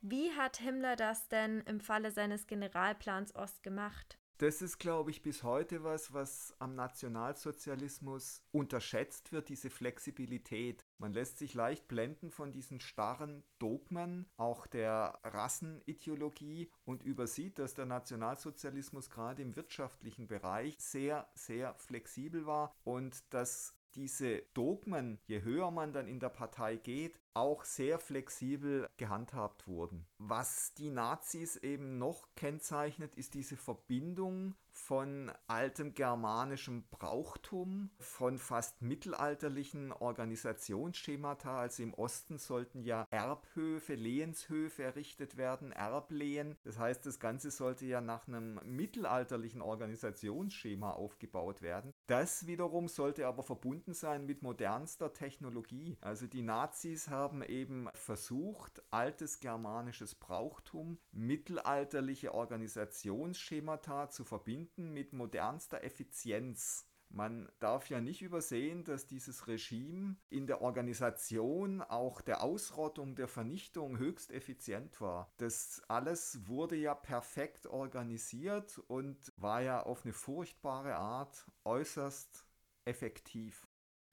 Wie 0.00 0.30
hat 0.32 0.56
Himmler 0.56 0.96
das 0.96 1.28
denn 1.28 1.60
im 1.66 1.80
Falle 1.80 2.12
seines 2.12 2.46
Generalplans 2.46 3.34
Ost 3.34 3.62
gemacht? 3.62 4.18
Das 4.38 4.62
ist, 4.62 4.78
glaube 4.78 5.10
ich, 5.10 5.20
bis 5.20 5.42
heute 5.42 5.82
was, 5.82 6.12
was 6.12 6.54
am 6.60 6.76
Nationalsozialismus 6.76 8.44
unterschätzt 8.52 9.32
wird, 9.32 9.48
diese 9.48 9.68
Flexibilität. 9.68 10.86
Man 10.98 11.12
lässt 11.12 11.38
sich 11.38 11.54
leicht 11.54 11.88
blenden 11.88 12.30
von 12.30 12.52
diesen 12.52 12.78
starren 12.78 13.42
Dogmen, 13.58 14.30
auch 14.36 14.68
der 14.68 15.18
Rassenideologie 15.24 16.70
und 16.84 17.02
übersieht, 17.02 17.58
dass 17.58 17.74
der 17.74 17.86
Nationalsozialismus 17.86 19.10
gerade 19.10 19.42
im 19.42 19.56
wirtschaftlichen 19.56 20.28
Bereich 20.28 20.76
sehr, 20.78 21.28
sehr 21.34 21.74
flexibel 21.74 22.46
war 22.46 22.76
und 22.84 23.24
dass 23.34 23.74
diese 23.94 24.42
Dogmen, 24.54 25.18
je 25.26 25.42
höher 25.42 25.70
man 25.70 25.92
dann 25.92 26.06
in 26.06 26.20
der 26.20 26.28
Partei 26.28 26.76
geht, 26.76 27.20
auch 27.34 27.64
sehr 27.64 27.98
flexibel 27.98 28.88
gehandhabt 28.96 29.66
wurden. 29.66 30.06
Was 30.18 30.74
die 30.74 30.90
Nazis 30.90 31.56
eben 31.56 31.98
noch 31.98 32.28
kennzeichnet, 32.34 33.14
ist 33.14 33.34
diese 33.34 33.56
Verbindung 33.56 34.54
von 34.78 35.30
altem 35.48 35.94
germanischem 35.94 36.84
Brauchtum, 36.88 37.90
von 37.98 38.38
fast 38.38 38.80
mittelalterlichen 38.80 39.92
Organisationsschemata. 39.92 41.58
Also 41.58 41.82
im 41.82 41.92
Osten 41.94 42.38
sollten 42.38 42.82
ja 42.82 43.06
Erbhöfe, 43.10 43.94
Lehenshöfe 43.94 44.84
errichtet 44.84 45.36
werden, 45.36 45.72
Erblehen. 45.72 46.56
Das 46.64 46.78
heißt, 46.78 47.04
das 47.04 47.20
Ganze 47.20 47.50
sollte 47.50 47.84
ja 47.86 48.00
nach 48.00 48.28
einem 48.28 48.60
mittelalterlichen 48.64 49.60
Organisationsschema 49.60 50.92
aufgebaut 50.92 51.60
werden. 51.60 51.92
Das 52.06 52.46
wiederum 52.46 52.88
sollte 52.88 53.26
aber 53.26 53.42
verbunden 53.42 53.92
sein 53.92 54.24
mit 54.24 54.42
modernster 54.42 55.12
Technologie. 55.12 55.98
Also 56.00 56.26
die 56.26 56.42
Nazis 56.42 57.08
haben 57.08 57.42
eben 57.42 57.88
versucht, 57.94 58.82
altes 58.90 59.40
germanisches 59.40 60.14
Brauchtum, 60.14 60.98
mittelalterliche 61.12 62.32
Organisationsschemata 62.32 64.08
zu 64.08 64.24
verbinden 64.24 64.67
mit 64.76 65.12
modernster 65.12 65.82
Effizienz. 65.82 66.84
Man 67.10 67.50
darf 67.58 67.88
ja 67.88 68.00
nicht 68.00 68.20
übersehen, 68.20 68.84
dass 68.84 69.06
dieses 69.06 69.46
Regime 69.48 70.16
in 70.28 70.46
der 70.46 70.60
Organisation 70.60 71.80
auch 71.80 72.20
der 72.20 72.42
Ausrottung, 72.42 73.16
der 73.16 73.28
Vernichtung 73.28 73.98
höchst 73.98 74.30
effizient 74.30 75.00
war. 75.00 75.32
Das 75.38 75.80
alles 75.88 76.46
wurde 76.46 76.76
ja 76.76 76.94
perfekt 76.94 77.66
organisiert 77.66 78.78
und 78.88 79.32
war 79.36 79.62
ja 79.62 79.82
auf 79.82 80.04
eine 80.04 80.12
furchtbare 80.12 80.96
Art 80.96 81.46
äußerst 81.64 82.46
effektiv. 82.84 83.66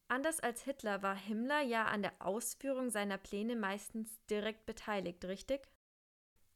Anders 0.08 0.40
als 0.40 0.62
Hitler 0.62 1.02
war 1.02 1.16
Himmler 1.16 1.62
ja 1.62 1.86
an 1.86 2.04
der 2.04 2.14
Ausführung 2.20 2.92
seiner 2.92 3.18
Pläne 3.18 3.56
meistens 3.56 4.24
direkt 4.30 4.66
beteiligt, 4.66 5.26
richtig? 5.26 5.68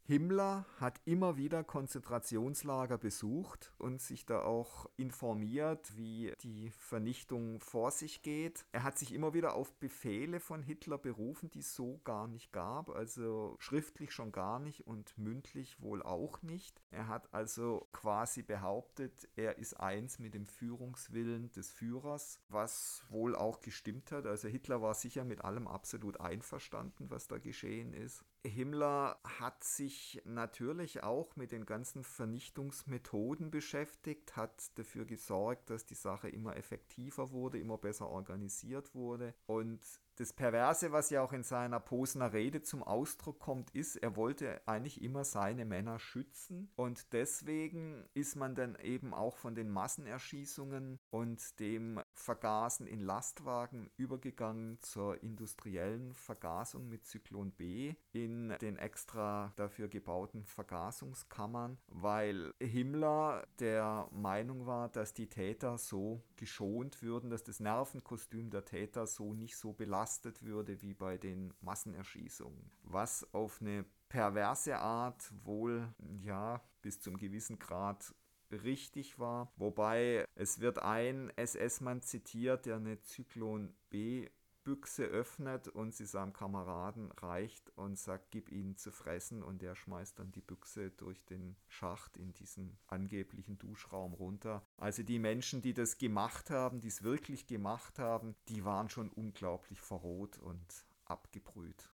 Himmler 0.10 0.66
hat 0.80 1.00
immer 1.06 1.38
wieder 1.38 1.64
Konzentrationslager 1.64 2.98
besucht 2.98 3.76
und 3.78 4.02
sich 4.02 4.26
da 4.26 4.42
auch 4.42 4.90
informiert, 4.98 5.96
wie 5.96 6.34
die 6.42 6.72
Vernichtung 6.72 7.60
vor 7.60 7.92
sich 7.92 8.24
geht. 8.24 8.66
Er 8.72 8.82
hat 8.82 8.98
sich 8.98 9.14
immer 9.14 9.36
wieder 9.36 9.54
auf 9.54 9.72
Befehle 9.76 10.40
von 10.40 10.64
Hitler 10.64 10.98
berufen, 10.98 11.52
die 11.52 11.60
es 11.60 11.76
so 11.76 12.02
gar 12.06 12.28
nicht 12.28 12.52
gab, 12.52 12.90
also 12.90 13.56
schriftlich 13.60 14.12
schon 14.12 14.32
gar 14.32 14.58
nicht 14.58 14.88
und 14.88 15.16
mündlich 15.20 15.80
wohl 15.80 16.02
auch 16.02 16.42
nicht. 16.42 16.82
Er 16.90 17.08
hat 17.08 17.32
also 17.32 17.88
quasi 17.92 18.42
behauptet, 18.42 19.30
er 19.36 19.60
ist 19.60 19.80
eins 19.80 20.18
mit 20.18 20.34
dem 20.34 20.48
Führungswillen 20.48 21.52
des 21.52 21.70
Führers, 21.70 22.40
was 22.50 23.06
wohl 23.10 23.36
auch 23.36 23.62
gestimmt 23.62 24.12
hat. 24.12 24.26
Also 24.26 24.48
Hitler 24.48 24.82
war 24.82 24.96
sicher 24.96 25.24
mit 25.24 25.46
allem 25.46 25.68
absolut 25.68 26.20
einverstanden, 26.20 27.12
was 27.12 27.28
da 27.28 27.38
geschehen 27.38 27.94
ist. 27.94 28.26
Himmler 28.46 29.20
hat 29.24 29.64
sich 29.64 30.22
natürlich 30.24 31.04
auch 31.04 31.36
mit 31.36 31.52
den 31.52 31.66
ganzen 31.66 32.04
Vernichtungsmethoden 32.04 33.52
beschäftigt, 33.52 34.36
hat 34.38 34.78
dafür 34.78 35.06
gesorgt, 35.06 35.70
dass 35.70 35.86
die 35.86 35.96
Sache 35.96 36.30
immer 36.30 36.56
effektiver 36.56 37.32
wurde, 37.32 37.60
immer 37.60 37.78
besser 37.78 38.08
organisiert 38.08 38.96
wurde. 38.96 39.34
Und 39.46 39.82
das 40.16 40.34
Perverse, 40.34 40.92
was 40.92 41.10
ja 41.10 41.22
auch 41.22 41.32
in 41.32 41.44
seiner 41.44 41.80
Posener 41.80 42.34
Rede 42.34 42.62
zum 42.62 42.84
Ausdruck 42.84 43.40
kommt, 43.40 43.72
ist, 43.72 43.96
er 43.96 44.18
wollte 44.18 44.62
eigentlich 44.68 45.02
immer 45.02 45.24
seine 45.24 45.64
Männer 45.64 45.98
schützen. 45.98 46.72
Und 46.76 47.14
deswegen 47.14 48.06
ist 48.14 48.36
man 48.36 48.54
dann 48.54 48.76
eben 48.76 49.14
auch 49.14 49.38
von 49.38 49.56
den 49.56 49.70
Massenerschießungen 49.70 51.00
und 51.12 51.60
dem 51.60 52.00
Vergasen 52.14 52.88
in 52.88 53.00
Lastwagen 53.00 53.90
übergegangen 53.98 54.80
zur 54.82 55.22
industriellen 55.24 56.14
Vergasung 56.14 56.88
mit 56.90 57.06
Zyklon 57.06 57.52
B 57.52 57.96
in 58.12 58.56
den 58.62 58.78
extra 58.78 59.52
dafür 59.56 59.88
gebauten 59.88 60.46
Vergasungskammern, 60.46 61.78
weil 61.88 62.54
Himmler 62.60 63.48
der 63.60 64.08
Meinung 64.12 64.66
war, 64.66 64.90
dass 64.90 65.14
die 65.14 65.28
Täter 65.28 65.78
so 65.78 66.24
geschont 66.36 67.02
würden, 67.02 67.30
dass 67.30 67.44
das 67.44 67.60
Nervenkostüm 67.60 68.50
der 68.50 68.66
Täter 68.66 69.08
so 69.08 69.34
nicht 69.34 69.58
so 69.58 69.74
belastet 69.74 70.44
würde 70.44 70.82
wie 70.82 70.94
bei 70.94 71.18
den 71.18 71.54
Massenerschießungen. 71.62 72.72
Was 72.84 73.34
auf 73.34 73.62
eine 73.62 73.86
perverse 74.10 74.78
Art 74.78 75.32
wohl, 75.44 75.94
ja, 76.22 76.62
bis 76.82 77.00
zum 77.00 77.18
gewissen 77.18 77.60
Grad 77.60 78.14
richtig 78.52 79.20
war. 79.20 79.52
Wobei 79.56 80.26
es 80.36 80.60
wird 80.60 80.80
ein 80.80 81.32
SS-Mann 81.36 82.02
zitiert, 82.02 82.66
der 82.66 82.78
eine 82.78 83.02
Zyklon 83.02 83.74
B 83.90 84.30
Büchse 84.64 85.06
öffnet 85.06 85.68
und 85.68 85.96
sie 85.96 86.06
seinem 86.06 86.34
Kameraden 86.34 87.12
reicht 87.14 87.72
und 87.76 87.98
sagt, 87.98 88.30
gib 88.30 88.52
ihnen 88.52 88.76
zu 88.76 88.92
fressen 88.92 89.42
und 89.42 89.62
der 89.62 89.74
schmeißt 89.74 90.20
dann 90.20 90.32
die 90.32 90.42
Büchse 90.42 90.92
durch 90.92 91.26
den 91.26 91.56
Schacht 91.68 92.18
in 92.18 92.34
diesen 92.34 92.78
angeblichen 92.88 93.58
Duschraum 93.58 94.14
runter. 94.14 94.64
Also 94.78 95.02
die 95.02 95.18
Menschen, 95.18 95.62
die 95.62 95.74
das 95.74 95.98
gemacht 95.98 96.50
haben, 96.50 96.82
die 96.82 96.90
es 96.90 97.04
wirklich 97.04 97.48
gemacht 97.48 97.98
haben, 97.98 98.36
die 98.48 98.64
waren 98.64 98.90
schon 98.90 99.10
unglaublich 99.10 99.82
verroht 99.82 100.38
und 100.38 100.86
abgebrüht. 101.06 101.90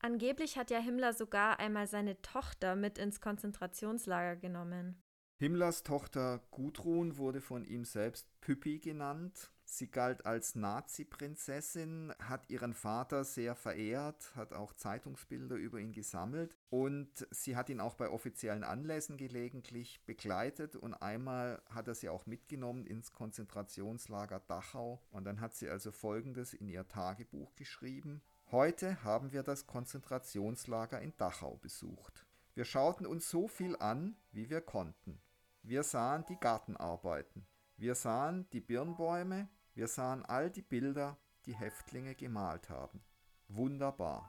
Angeblich 0.00 0.58
hat 0.58 0.70
ja 0.70 0.78
Himmler 0.78 1.12
sogar 1.12 1.58
einmal 1.58 1.86
seine 1.86 2.20
Tochter 2.22 2.74
mit 2.74 2.98
ins 2.98 3.20
Konzentrationslager 3.20 4.36
genommen. 4.36 5.02
Himmlers 5.40 5.84
Tochter 5.84 6.42
Gudrun 6.50 7.16
wurde 7.16 7.40
von 7.40 7.64
ihm 7.64 7.86
selbst 7.86 8.28
Püppi 8.42 8.78
genannt 8.78 9.50
Sie 9.64 9.90
galt 9.90 10.26
als 10.26 10.54
Nazi-Prinzessin, 10.54 12.12
hat 12.18 12.50
ihren 12.50 12.74
Vater 12.74 13.24
sehr 13.24 13.54
verehrt, 13.54 14.32
hat 14.36 14.52
auch 14.52 14.74
Zeitungsbilder 14.74 15.56
über 15.56 15.78
ihn 15.78 15.92
gesammelt 15.92 16.54
und 16.68 17.26
sie 17.30 17.56
hat 17.56 17.70
ihn 17.70 17.80
auch 17.80 17.94
bei 17.94 18.10
offiziellen 18.10 18.64
Anlässen 18.64 19.16
gelegentlich 19.16 20.04
begleitet 20.04 20.76
und 20.76 20.92
einmal 20.92 21.62
hat 21.70 21.88
er 21.88 21.94
sie 21.94 22.10
auch 22.10 22.26
mitgenommen 22.26 22.84
ins 22.84 23.14
Konzentrationslager 23.14 24.40
Dachau 24.40 25.00
und 25.10 25.24
dann 25.24 25.40
hat 25.40 25.54
sie 25.54 25.70
also 25.70 25.90
folgendes 25.90 26.52
in 26.52 26.68
ihr 26.68 26.86
Tagebuch 26.86 27.56
geschrieben. 27.56 28.20
Heute 28.50 29.02
haben 29.04 29.32
wir 29.32 29.42
das 29.42 29.66
Konzentrationslager 29.66 31.00
in 31.00 31.16
Dachau 31.16 31.56
besucht. 31.62 32.26
Wir 32.52 32.66
schauten 32.66 33.06
uns 33.06 33.30
so 33.30 33.48
viel 33.48 33.74
an, 33.76 34.16
wie 34.32 34.50
wir 34.50 34.60
konnten. 34.60 35.18
Wir 35.62 35.82
sahen 35.82 36.24
die 36.26 36.38
Gartenarbeiten. 36.38 37.46
Wir 37.76 37.94
sahen 37.94 38.48
die 38.50 38.60
Birnbäume, 38.60 39.48
wir 39.74 39.88
sahen 39.88 40.24
all 40.24 40.50
die 40.50 40.62
Bilder, 40.62 41.16
die 41.46 41.54
Häftlinge 41.54 42.14
gemalt 42.14 42.68
haben. 42.68 43.02
Wunderbar. 43.48 44.28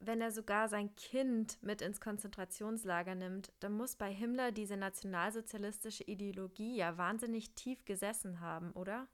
Wenn 0.00 0.20
er 0.20 0.32
sogar 0.32 0.68
sein 0.68 0.94
Kind 0.96 1.62
mit 1.62 1.80
ins 1.80 2.00
Konzentrationslager 2.00 3.14
nimmt, 3.14 3.52
dann 3.60 3.72
muss 3.72 3.96
bei 3.96 4.12
Himmler 4.12 4.52
diese 4.52 4.76
nationalsozialistische 4.76 6.04
Ideologie 6.04 6.76
ja 6.76 6.98
wahnsinnig 6.98 7.54
tief 7.54 7.84
gesessen 7.84 8.40
haben, 8.40 8.72
oder? 8.72 9.08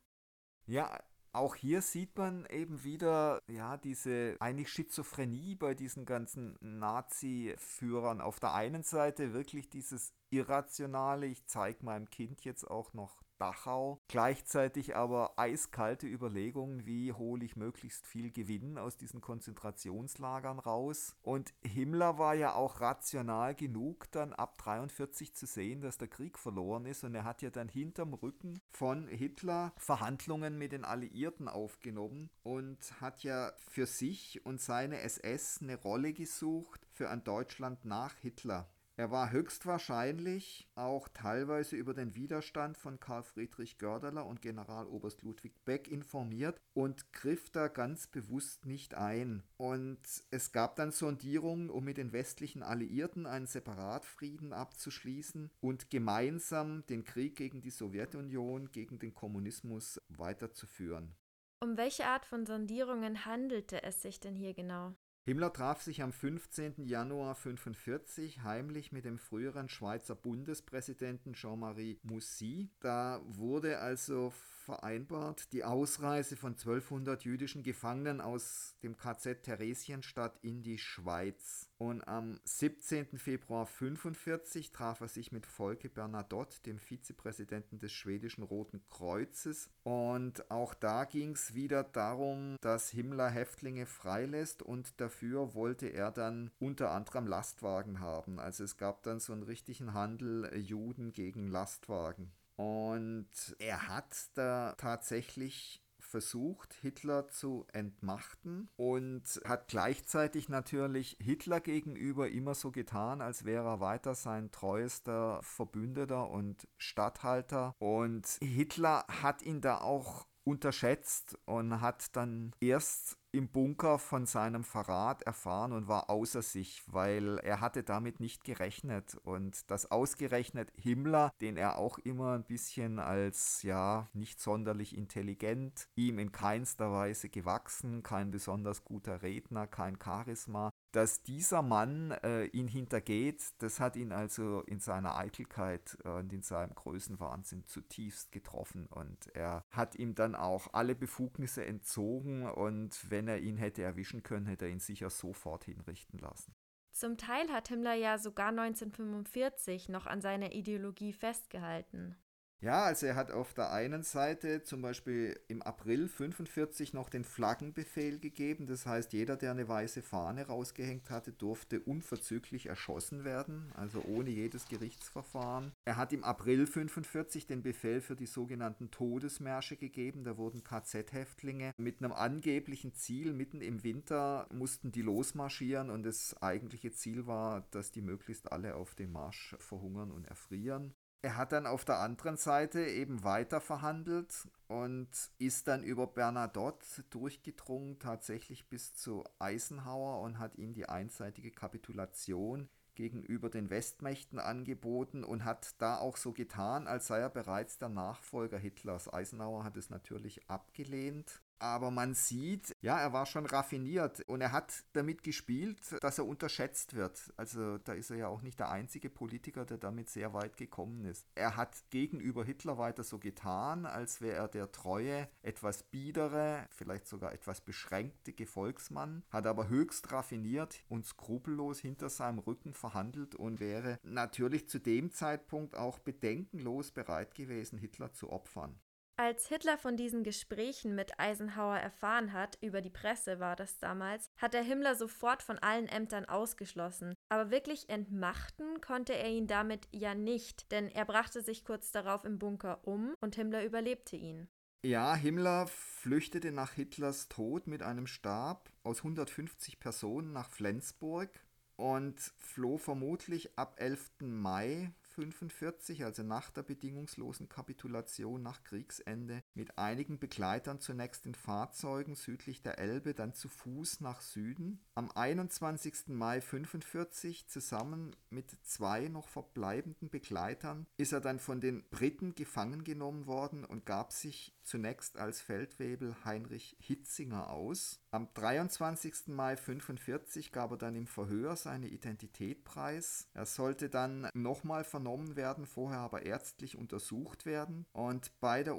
Ja, 0.66 0.99
auch 1.33 1.55
hier 1.55 1.81
sieht 1.81 2.17
man 2.17 2.45
eben 2.47 2.83
wieder, 2.83 3.43
ja, 3.47 3.77
diese 3.77 4.37
eigentlich 4.41 4.71
Schizophrenie 4.71 5.55
bei 5.55 5.75
diesen 5.75 6.05
ganzen 6.05 6.57
Nazi-Führern. 6.61 8.21
Auf 8.21 8.41
der 8.41 8.55
einen 8.55 8.83
Seite 8.83 9.33
wirklich 9.33 9.69
dieses 9.69 10.13
Irrationale, 10.31 11.27
ich 11.27 11.47
zeige 11.47 11.85
meinem 11.85 12.11
Kind 12.11 12.45
jetzt 12.45 12.65
auch 12.69 12.95
noch 12.95 13.23
Dachau. 13.41 14.01
Gleichzeitig 14.09 14.97
aber 14.97 15.39
eiskalte 15.39 16.07
Überlegungen, 16.07 16.87
wie 16.87 17.13
hole 17.13 17.45
ich 17.45 17.57
möglichst 17.57 18.07
viel 18.07 18.31
Gewinn 18.31 18.79
aus 18.79 18.97
diesen 18.97 19.21
Konzentrationslagern 19.21 20.59
raus. 20.59 21.17
Und 21.23 21.55
Himmler 21.63 22.19
war 22.19 22.35
ja 22.35 22.55
auch 22.55 22.81
rational 22.81 23.55
genug, 23.55 24.11
dann 24.13 24.33
ab 24.33 24.59
43 24.59 25.35
zu 25.35 25.47
sehen, 25.47 25.81
dass 25.81 25.99
der 25.99 26.09
Krieg 26.09 26.39
verloren 26.39 26.85
ist. 26.85 27.05
Und 27.05 27.15
er 27.15 27.25
hat 27.25 27.43
ja 27.43 27.51
dann 27.51 27.69
hinterm 27.69 28.15
Rücken 28.15 28.61
von 28.71 29.09
Hitler 29.09 29.73
Verhandlungen 29.77 30.59
mit 30.59 30.73
den 30.73 30.85
Alliierten 30.85 31.49
aufgenommen 31.49 32.31
und 32.43 33.01
hat 33.01 33.23
ja 33.23 33.53
für 33.69 33.87
sich 33.87 34.45
und 34.45 34.61
seine 34.61 35.01
SS 35.01 35.61
eine 35.63 35.77
Rolle 35.77 36.13
gesucht 36.13 36.87
für 36.93 37.09
ein 37.09 37.25
Deutschland 37.25 37.85
nach 37.85 38.15
Hitler. 38.17 38.69
Er 39.00 39.11
war 39.11 39.33
höchstwahrscheinlich 39.33 40.69
auch 40.75 41.09
teilweise 41.09 41.75
über 41.75 41.95
den 41.95 42.14
Widerstand 42.14 42.76
von 42.76 43.00
Karl 43.00 43.23
Friedrich 43.23 43.78
Gördeler 43.78 44.26
und 44.26 44.42
Generaloberst 44.42 45.23
Ludwig 45.23 45.54
Beck 45.64 45.88
informiert 45.88 46.61
und 46.75 47.11
griff 47.14 47.49
da 47.49 47.69
ganz 47.69 48.09
bewusst 48.09 48.66
nicht 48.66 48.92
ein. 48.92 49.42
Und 49.57 50.00
es 50.30 50.52
gab 50.52 50.76
dann 50.76 50.90
Sondierungen, 50.90 51.71
um 51.71 51.83
mit 51.83 51.97
den 51.97 52.12
westlichen 52.12 52.62
Alliierten 52.62 53.25
einen 53.25 53.47
Separatfrieden 53.47 54.52
abzuschließen 54.52 55.50
und 55.61 55.88
gemeinsam 55.88 56.85
den 56.85 57.02
Krieg 57.02 57.37
gegen 57.37 57.62
die 57.62 57.71
Sowjetunion, 57.71 58.71
gegen 58.71 58.99
den 58.99 59.14
Kommunismus 59.14 59.99
weiterzuführen. 60.11 61.16
Um 61.62 61.78
welche 61.78 62.04
Art 62.04 62.26
von 62.26 62.45
Sondierungen 62.45 63.25
handelte 63.25 63.83
es 63.83 64.02
sich 64.02 64.21
denn 64.21 64.37
hier 64.37 64.52
genau? 64.52 64.95
Himmler 65.25 65.53
traf 65.53 65.83
sich 65.83 66.03
am 66.03 66.12
15. 66.12 66.87
Januar 66.87 67.37
1945 67.37 68.43
heimlich 68.43 68.91
mit 68.91 69.05
dem 69.05 69.19
früheren 69.19 69.69
Schweizer 69.69 70.15
Bundespräsidenten 70.15 71.35
Jean-Marie 71.35 71.99
Moussy. 72.03 72.71
Da 72.81 73.21
wurde 73.27 73.81
also 73.81 74.33
vereinbart, 74.61 75.52
die 75.52 75.64
Ausreise 75.64 76.37
von 76.37 76.52
1200 76.52 77.25
jüdischen 77.25 77.62
Gefangenen 77.62 78.21
aus 78.21 78.76
dem 78.83 78.97
KZ 78.97 79.43
Theresienstadt 79.43 80.38
in 80.43 80.62
die 80.62 80.79
Schweiz. 80.79 81.71
Und 81.79 82.07
am 82.07 82.38
17. 82.45 83.19
Februar 83.19 83.62
1945 83.62 84.71
traf 84.71 85.00
er 85.00 85.09
sich 85.09 85.33
mit 85.33 85.47
Volke 85.47 85.88
Bernadotte, 85.88 86.61
dem 86.62 86.79
Vizepräsidenten 86.79 87.79
des 87.79 87.93
schwedischen 87.93 88.43
Roten 88.43 88.83
Kreuzes. 88.90 89.71
Und 89.83 90.50
auch 90.50 90.75
da 90.75 91.05
ging 91.05 91.33
es 91.33 91.55
wieder 91.55 91.83
darum, 91.83 92.57
dass 92.61 92.90
Himmler 92.90 93.31
Häftlinge 93.31 93.87
freilässt 93.87 94.62
und 94.62 95.00
dafür 95.00 95.55
wollte 95.55 95.87
er 95.87 96.11
dann 96.11 96.50
unter 96.59 96.90
anderem 96.90 97.26
Lastwagen 97.26 98.00
haben. 98.00 98.38
Also 98.38 98.64
es 98.64 98.76
gab 98.76 99.02
dann 99.02 99.21
so 99.21 99.33
einen 99.33 99.43
richtigen 99.43 99.95
Handel 99.95 100.45
äh, 100.45 100.59
Juden 100.59 101.12
gegen 101.12 101.49
Lastwagen. 101.49 102.33
Und 102.61 103.31
er 103.59 103.88
hat 103.88 104.29
da 104.35 104.75
tatsächlich 104.76 105.83
versucht, 105.99 106.75
Hitler 106.75 107.29
zu 107.29 107.67
entmachten 107.73 108.69
und 108.76 109.23
hat 109.47 109.69
gleichzeitig 109.69 110.50
natürlich 110.50 111.17
Hitler 111.21 111.61
gegenüber 111.61 112.29
immer 112.29 112.55
so 112.55 112.71
getan, 112.71 113.23
als 113.23 113.47
wäre 113.47 113.67
er 113.67 113.81
weiter 113.81 114.14
sein 114.14 114.50
treuester 114.50 115.40
Verbündeter 115.43 116.29
und 116.29 116.69
Statthalter. 116.76 117.75
Und 117.79 118.26
Hitler 118.43 119.07
hat 119.09 119.40
ihn 119.40 119.62
da 119.62 119.79
auch 119.79 120.26
unterschätzt 120.45 121.38
und 121.47 121.81
hat 121.81 122.14
dann 122.14 122.55
erst 122.61 123.20
im 123.33 123.49
Bunker 123.49 123.99
von 123.99 124.27
seinem 124.27 124.65
Verrat 124.65 125.23
erfahren 125.23 125.73
und 125.73 125.89
war 125.89 126.11
außer 126.11 126.43
sich, 126.43 126.83
weil 126.87 127.39
er 127.39 127.61
hatte 127.61 127.83
damit 127.83 128.21
nicht 128.21 128.45
gerechnet. 128.45 129.17
Und 129.23 129.71
das 129.71 129.91
ausgerechnet 129.91 130.73
Himmler, 130.77 131.33
den 131.41 131.57
er 131.57 131.79
auch 131.79 131.99
immer 131.99 132.33
ein 132.33 132.45
bisschen 132.45 132.99
als 132.99 133.63
ja 133.63 134.09
nicht 134.13 134.41
sonderlich 134.41 134.97
intelligent, 134.97 135.89
ihm 135.95 136.19
in 136.19 136.33
keinster 136.33 136.93
Weise 136.93 137.29
gewachsen, 137.29 138.03
kein 138.03 138.31
besonders 138.31 138.85
guter 138.85 139.23
Redner, 139.23 139.67
kein 139.67 139.99
Charisma, 140.03 140.71
dass 140.93 141.23
dieser 141.23 141.63
Mann 141.63 142.11
äh, 142.23 142.47
ihn 142.47 142.67
hintergeht, 142.67 143.43
das 143.59 143.79
hat 143.79 143.97
ihn 143.97 144.13
also 144.13 144.63
in 144.63 144.81
seiner 144.81 145.17
Eitelkeit 145.17 145.97
und 146.05 146.33
in 146.33 146.43
seinem 146.43 146.75
Größenwahnsinn 146.75 147.67
zutiefst 147.67 148.33
getroffen. 148.33 148.87
Und 148.87 149.29
er 149.35 149.65
hat 149.71 149.95
ihm 149.95 150.15
dann 150.15 150.35
auch 150.35 150.73
alle 150.73 150.95
Befugnisse 150.95 151.65
entzogen 151.65 152.49
und 152.49 153.11
wenn 153.11 153.20
er 153.29 153.39
ihn 153.39 153.57
hätte 153.57 153.83
erwischen 153.83 154.23
können, 154.23 154.47
hätte 154.47 154.67
er 154.67 154.71
ihn 154.71 154.81
sicher 154.81 155.11
sofort 155.11 155.65
hinrichten 155.65 156.19
lassen. 156.19 156.55
Zum 156.93 157.17
Teil 157.17 157.50
hat 157.53 157.69
Himmler 157.69 157.95
ja 157.95 158.19
sogar 158.19 158.49
1945 158.49 159.89
noch 159.89 160.07
an 160.07 160.21
seiner 160.21 160.53
Ideologie 160.53 161.12
festgehalten. 161.12 162.17
Ja, 162.62 162.85
also 162.85 163.07
er 163.07 163.17
hat 163.17 163.31
auf 163.31 163.55
der 163.55 163.73
einen 163.73 164.02
Seite 164.02 164.62
zum 164.62 164.83
Beispiel 164.83 165.40
im 165.49 165.62
April 165.62 166.09
45 166.09 166.93
noch 166.93 167.09
den 167.09 167.25
Flaggenbefehl 167.25 168.19
gegeben. 168.19 168.67
Das 168.67 168.85
heißt, 168.85 169.14
jeder, 169.14 169.38
der 169.38 169.52
eine 169.52 169.67
weiße 169.67 170.02
Fahne 170.02 170.47
rausgehängt 170.47 171.09
hatte, 171.09 171.33
durfte 171.33 171.81
unverzüglich 171.81 172.67
erschossen 172.67 173.25
werden, 173.25 173.73
also 173.76 174.02
ohne 174.07 174.29
jedes 174.29 174.69
Gerichtsverfahren. 174.69 175.73
Er 175.87 175.97
hat 175.97 176.12
im 176.12 176.23
April 176.23 176.67
45 176.67 177.47
den 177.47 177.62
Befehl 177.62 178.02
für 178.02 178.14
die 178.14 178.26
sogenannten 178.26 178.90
Todesmärsche 178.90 179.79
gegeben. 179.79 180.25
Da 180.25 180.37
wurden 180.37 180.62
KZ-Häftlinge 180.62 181.73
mit 181.79 182.02
einem 182.02 182.12
angeblichen 182.12 182.93
Ziel 182.93 183.33
mitten 183.33 183.62
im 183.62 183.83
Winter 183.85 184.47
mussten 184.52 184.93
die 184.93 185.00
losmarschieren 185.00 185.88
und 185.88 186.02
das 186.02 186.37
eigentliche 186.43 186.93
Ziel 186.93 187.26
war, 187.26 187.67
dass 187.71 187.90
die 187.90 188.02
möglichst 188.02 188.52
alle 188.52 188.75
auf 188.75 188.95
dem 188.95 189.12
Marsch 189.12 189.57
verhungern 189.59 190.11
und 190.11 190.26
erfrieren. 190.26 190.93
Er 191.23 191.37
hat 191.37 191.53
dann 191.53 191.67
auf 191.67 191.85
der 191.85 191.99
anderen 191.99 192.39
Seite 192.39 192.83
eben 192.83 193.23
weiter 193.25 193.61
verhandelt 193.61 194.49
und 194.69 195.11
ist 195.39 195.69
dann 195.69 195.83
über 195.83 196.07
Bernadotte 196.07 197.03
durchgedrungen, 197.11 197.99
tatsächlich 197.99 198.71
bis 198.71 198.95
zu 198.95 199.25
Eisenhower 199.39 200.23
und 200.23 200.39
hat 200.39 200.57
ihm 200.57 200.73
die 200.73 200.89
einseitige 200.89 201.50
Kapitulation 201.50 202.71
gegenüber 202.95 203.50
den 203.50 203.69
Westmächten 203.69 204.39
angeboten 204.39 205.23
und 205.23 205.45
hat 205.45 205.75
da 205.81 205.99
auch 205.99 206.17
so 206.17 206.33
getan, 206.33 206.87
als 206.87 207.07
sei 207.07 207.19
er 207.19 207.31
bereits 207.31 207.79
der 207.79 207.91
Nachfolger 207.91 208.59
Hitlers. 208.59 209.12
Eisenhower 209.12 209.65
hat 209.65 209.77
es 209.77 209.91
natürlich 209.91 210.49
abgelehnt 210.49 211.43
aber 211.61 211.91
man 211.91 212.15
sieht, 212.15 212.75
ja, 212.80 212.99
er 212.99 213.13
war 213.13 213.26
schon 213.26 213.47
raffiniert 213.47 214.23
und 214.23 214.41
er 214.41 214.52
hat 214.52 214.85
damit 214.95 215.23
gespielt, 215.23 215.80
dass 216.00 216.19
er 216.19 216.26
unterschätzt 216.26 216.95
wird. 216.95 217.32
Also 217.37 217.78
da 217.78 217.93
ist 217.93 218.11
er 218.11 218.17
ja 218.17 218.28
auch 218.28 218.43
nicht 218.43 218.58
der 218.58 218.71
einzige 218.71 219.11
Politiker, 219.11 219.65
der 219.65 219.78
damit 219.78 220.08
sehr 220.08 220.32
weit 220.32 220.56
gekommen 220.56 221.04
ist. 221.04 221.26
Er 221.35 221.56
hat 221.56 221.76
gegenüber 221.91 222.45
Hitler 222.45 222.78
weiter 222.78 223.04
so 223.04 223.19
getan, 223.19 223.87
als 223.87 224.21
wäre 224.21 224.37
er 224.37 224.49
der 224.49 224.73
treue, 224.73 225.28
etwas 225.43 225.82
biedere, 225.82 226.67
vielleicht 226.71 227.06
sogar 227.06 227.32
etwas 227.32 227.61
beschränkte 227.61 228.32
Gefolgsmann, 228.32 229.23
hat 229.30 229.47
aber 229.47 229.69
höchst 229.69 230.11
raffiniert 230.13 230.82
und 230.89 231.04
skrupellos 231.04 231.78
hinter 231.80 232.08
seinem 232.08 232.39
Rücken 232.39 232.73
verhandelt 232.73 233.35
und 233.35 233.61
wäre 233.61 233.99
natürlich 234.02 234.69
zu 234.69 234.78
dem 234.78 235.13
Zeitpunkt 235.13 235.75
auch 235.76 235.99
bedenkenlos 235.99 236.91
bereit 236.91 237.35
gewesen, 237.35 237.78
Hitler 237.78 238.13
zu 238.13 238.30
opfern. 238.30 238.78
Als 239.23 239.49
Hitler 239.49 239.76
von 239.76 239.99
diesen 239.99 240.25
Gesprächen 240.25 240.95
mit 240.95 241.21
Eisenhower 241.21 241.76
erfahren 241.76 242.33
hat, 242.33 242.56
über 242.63 242.80
die 242.80 242.89
Presse 242.89 243.39
war 243.39 243.54
das 243.54 243.78
damals, 243.78 244.30
hat 244.39 244.54
er 244.54 244.63
Himmler 244.63 244.95
sofort 244.95 245.43
von 245.43 245.59
allen 245.59 245.89
Ämtern 245.89 246.25
ausgeschlossen. 246.25 247.13
Aber 247.28 247.50
wirklich 247.50 247.91
entmachten 247.91 248.80
konnte 248.80 249.13
er 249.13 249.28
ihn 249.28 249.47
damit 249.47 249.87
ja 249.93 250.15
nicht, 250.15 250.73
denn 250.73 250.89
er 250.89 251.04
brachte 251.04 251.43
sich 251.43 251.67
kurz 251.67 251.93
darauf 251.93 252.25
im 252.25 252.39
Bunker 252.39 252.80
um 252.89 253.13
und 253.21 253.35
Himmler 253.35 253.63
überlebte 253.63 254.17
ihn. 254.17 254.49
Ja, 254.87 255.15
Himmler 255.15 255.67
flüchtete 255.67 256.50
nach 256.50 256.73
Hitlers 256.73 257.28
Tod 257.28 257.67
mit 257.67 257.83
einem 257.83 258.06
Stab 258.06 258.71
aus 258.85 259.00
150 259.00 259.80
Personen 259.80 260.33
nach 260.33 260.49
Flensburg 260.49 261.28
und 261.76 262.19
floh 262.39 262.78
vermutlich 262.78 263.59
ab 263.59 263.75
11. 263.76 264.13
Mai 264.21 264.95
1945, 265.11 266.05
also 266.05 266.23
nach 266.23 266.51
der 266.51 266.63
bedingungslosen 266.63 267.49
Kapitulation 267.49 268.43
nach 268.43 268.63
Kriegsende, 268.63 269.43
mit 269.54 269.78
einigen 269.78 270.19
Begleitern 270.19 270.80
zunächst 270.80 271.26
in 271.26 271.34
Fahrzeugen 271.34 272.15
südlich 272.15 272.63
der 272.63 272.78
Elbe, 272.78 273.15
dann 273.15 273.34
zu 273.34 273.49
Fuß 273.49 274.00
nach 274.00 274.21
Süden. 274.21 274.80
Am 274.95 275.10
21. 275.10 276.08
Mai 276.08 276.36
1945 276.36 277.49
zusammen 277.49 278.15
mit 278.30 278.56
zwei 278.63 279.08
noch 279.08 279.28
verbleibenden 279.28 280.10
Begleitern 280.10 280.86
ist 280.97 281.13
er 281.13 281.21
dann 281.21 281.39
von 281.39 281.60
den 281.60 281.89
Briten 281.91 282.34
gefangen 282.34 282.84
genommen 282.84 283.26
worden 283.26 283.65
und 283.65 283.86
gab 283.86 284.13
sich 284.13 284.56
zunächst 284.63 285.19
als 285.19 285.41
Feldwebel 285.41 286.15
Heinrich 286.25 286.76
Hitzinger 286.78 287.50
aus. 287.50 288.00
Am 288.13 288.28
23. 288.34 289.28
Mai 289.28 289.52
1945 289.52 290.52
gab 290.52 290.71
er 290.73 290.76
dann 290.76 290.95
im 290.95 291.06
Verhör 291.06 291.56
seine 291.56 291.89
Identität 291.89 292.65
preis. 292.65 293.28
Er 293.34 293.47
sollte 293.47 293.89
dann 293.89 294.28
nochmal 294.34 294.84
vernommen 294.84 295.36
werden, 295.36 295.67
vorher 295.67 296.00
aber 296.00 296.23
ärztlich 296.23 296.76
untersucht 296.76 297.47
werden. 297.47 297.86
Und 297.93 298.32
bei 298.41 298.63
der 298.63 298.76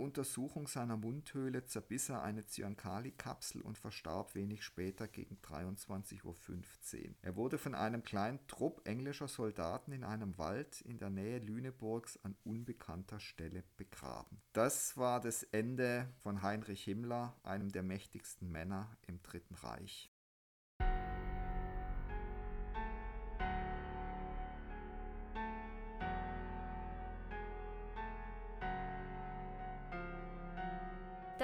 Untersuchung 0.61 0.67
seiner 0.67 0.97
Mundhöhle 0.97 1.65
zerbiss 1.65 2.09
er 2.09 2.21
eine 2.21 2.45
Zyankali-Kapsel 2.45 3.61
und 3.61 3.77
verstarb 3.77 4.35
wenig 4.35 4.63
später 4.63 5.07
gegen 5.07 5.37
23.15 5.37 6.23
Uhr. 6.23 6.33
Er 7.21 7.35
wurde 7.35 7.57
von 7.57 7.73
einem 7.73 8.03
kleinen 8.03 8.39
Trupp 8.47 8.87
englischer 8.87 9.27
Soldaten 9.27 9.91
in 9.91 10.03
einem 10.03 10.37
Wald 10.37 10.81
in 10.81 10.97
der 10.97 11.09
Nähe 11.09 11.39
Lüneburgs 11.39 12.19
an 12.23 12.35
unbekannter 12.43 13.19
Stelle 13.19 13.63
begraben. 13.77 14.41
Das 14.53 14.97
war 14.97 15.19
das 15.19 15.43
Ende 15.43 16.07
von 16.21 16.41
Heinrich 16.41 16.83
Himmler, 16.83 17.35
einem 17.43 17.71
der 17.71 17.83
mächtigsten 17.83 18.51
Männer 18.51 18.95
im 19.07 19.21
Dritten 19.23 19.55
Reich. 19.55 20.11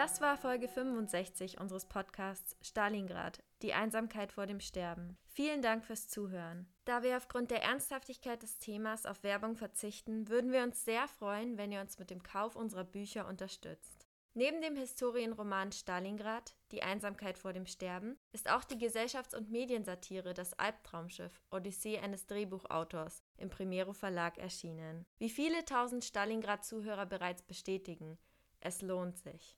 Das 0.08 0.22
war 0.22 0.38
Folge 0.38 0.70
65 0.70 1.60
unseres 1.60 1.86
Podcasts 1.86 2.56
Stalingrad, 2.62 3.44
die 3.62 3.74
Einsamkeit 3.74 4.32
vor 4.32 4.46
dem 4.46 4.62
Sterben. 4.62 5.18
Vielen 5.28 5.62
Dank 5.62 5.84
fürs 5.84 6.08
Zuhören. 6.08 6.66
Da 6.86 7.04
wir 7.04 7.18
aufgrund 7.18 7.52
der 7.52 7.62
Ernsthaftigkeit 7.62 8.42
des 8.42 8.58
Themas 8.58 9.06
auf 9.06 9.22
Werbung 9.24 9.58
verzichten, 9.58 10.30
würden 10.30 10.54
wir 10.54 10.64
uns 10.64 10.86
sehr 10.86 11.10
freuen, 11.10 11.58
wenn 11.58 11.74
ihr 11.74 11.82
uns 11.82 12.00
mit 12.00 12.10
dem 12.10 12.24
Kauf 12.24 12.56
unserer 12.56 12.86
Bücher 12.86 13.28
unterstützt. 13.28 14.08
Neben 14.34 14.62
dem 14.62 14.78
Historienroman 14.78 15.74
Stalingrad, 15.74 16.56
Die 16.72 16.84
Einsamkeit 16.84 17.38
vor 17.38 17.52
dem 17.52 17.66
Sterben, 17.66 18.18
ist 18.32 18.50
auch 18.50 18.64
die 18.64 18.78
Gesellschafts- 18.78 19.36
und 19.36 19.52
Mediensatire 19.52 20.34
Das 20.34 20.54
Albtraumschiff, 20.54 21.42
Odyssee 21.52 22.00
eines 22.00 22.28
Drehbuchautors 22.28 23.24
im 23.36 23.50
Primero 23.50 23.92
Verlag 23.92 24.38
erschienen. 24.38 25.06
Wie 25.18 25.30
viele 25.30 25.66
tausend 25.66 26.06
Stalingrad-Zuhörer 26.06 27.06
bereits 27.08 27.44
bestätigen, 27.44 28.18
es 28.62 28.82
lohnt 28.82 29.18
sich. 29.18 29.58